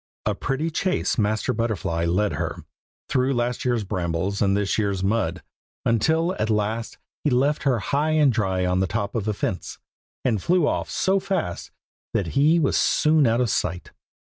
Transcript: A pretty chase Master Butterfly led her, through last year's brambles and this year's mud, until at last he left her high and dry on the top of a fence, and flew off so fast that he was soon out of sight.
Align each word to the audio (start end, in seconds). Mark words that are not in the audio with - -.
A 0.25 0.33
pretty 0.33 0.71
chase 0.71 1.19
Master 1.19 1.53
Butterfly 1.53 2.05
led 2.05 2.33
her, 2.33 2.65
through 3.07 3.35
last 3.35 3.63
year's 3.63 3.83
brambles 3.83 4.41
and 4.41 4.57
this 4.57 4.79
year's 4.79 5.03
mud, 5.03 5.43
until 5.85 6.33
at 6.39 6.49
last 6.49 6.97
he 7.23 7.29
left 7.29 7.61
her 7.65 7.77
high 7.77 8.13
and 8.13 8.33
dry 8.33 8.65
on 8.65 8.79
the 8.79 8.87
top 8.87 9.13
of 9.13 9.27
a 9.27 9.33
fence, 9.35 9.77
and 10.25 10.41
flew 10.41 10.67
off 10.67 10.89
so 10.89 11.19
fast 11.19 11.69
that 12.15 12.29
he 12.33 12.57
was 12.57 12.75
soon 12.77 13.27
out 13.27 13.41
of 13.41 13.51
sight. 13.51 13.91